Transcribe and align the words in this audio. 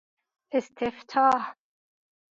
استفتاح 0.53 1.55